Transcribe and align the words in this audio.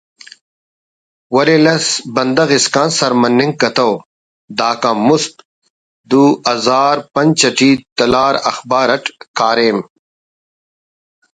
ولے 1.35 1.57
لس 1.65 1.85
بندغ 2.15 2.49
اسکان 2.57 2.89
سر 2.97 3.11
مننگ 3.21 3.53
کتو 3.61 3.89
(داکان 4.59 4.97
مست) 5.07 5.33
دو 6.09 6.23
ہزار 6.51 6.95
پنچ 7.13 7.37
اٹی 7.47 7.71
تلار 7.97 8.33
اخبار 8.51 8.87
اٹ 8.95 9.03
کاریم 9.37 9.77